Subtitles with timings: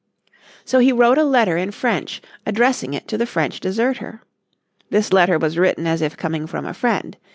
[0.65, 4.23] So he wrote a letter in French addressing it to the French deserter.
[4.89, 7.17] This letter was written as if coming from a friend.